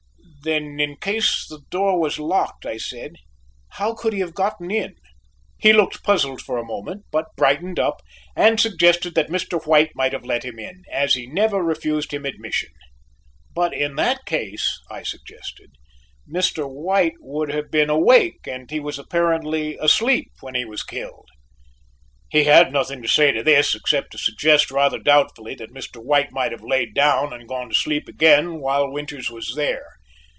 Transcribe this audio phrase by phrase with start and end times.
[0.43, 3.17] "Then in case the door was locked," I said,
[3.73, 4.95] "how could he have gotten in?"
[5.59, 8.01] He looked puzzled for a moment, but brightened up,
[8.35, 9.63] and suggested that Mr.
[9.67, 12.69] White might have let him in, as he never refused him admission.
[13.53, 15.73] "But in that case," I suggested,
[16.27, 16.67] "Mr.
[16.67, 21.27] White would have been awake and he was apparently asleep when he was killed."
[22.31, 26.03] He had nothing to say to this, except to suggest rather doubtfully that Mr.
[26.03, 29.85] White might have laid down and gone to sleep again while Winters was there.